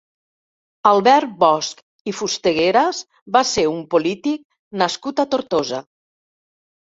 [0.91, 3.01] Albert Bosch i Fustegueras
[3.37, 4.41] va ser un polític
[4.83, 5.83] nascut a Tortosa.